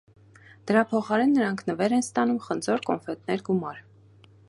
Դրա 0.71 0.81
փոխարեն 0.93 1.35
նրանք 1.39 1.63
նվեր 1.69 1.97
են 1.99 2.03
ստանում 2.09 2.43
խնձոր, 2.49 2.85
կոնֆետներ, 2.91 3.49
գումար։ 3.53 3.83